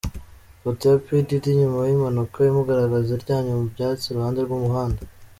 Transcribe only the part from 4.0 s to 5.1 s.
iruhande rw’umuhanda.